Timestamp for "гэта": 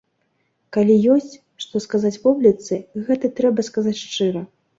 3.11-3.33